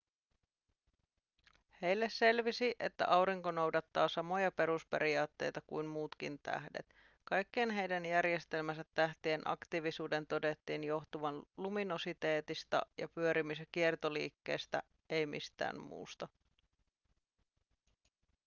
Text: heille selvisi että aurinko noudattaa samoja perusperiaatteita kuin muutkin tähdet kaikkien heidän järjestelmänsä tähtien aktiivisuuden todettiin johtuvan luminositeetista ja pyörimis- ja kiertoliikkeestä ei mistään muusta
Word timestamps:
heille 1.81 2.09
selvisi 2.09 2.75
että 2.79 3.05
aurinko 3.07 3.51
noudattaa 3.51 4.07
samoja 4.09 4.51
perusperiaatteita 4.51 5.61
kuin 5.67 5.85
muutkin 5.85 6.39
tähdet 6.43 6.95
kaikkien 7.23 7.71
heidän 7.71 8.05
järjestelmänsä 8.05 8.85
tähtien 8.95 9.41
aktiivisuuden 9.45 10.27
todettiin 10.27 10.83
johtuvan 10.83 11.43
luminositeetista 11.57 12.81
ja 12.97 13.07
pyörimis- 13.07 13.59
ja 13.59 13.65
kiertoliikkeestä 13.71 14.83
ei 15.09 15.25
mistään 15.25 15.79
muusta 15.79 16.27